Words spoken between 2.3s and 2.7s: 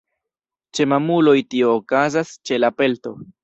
ĉe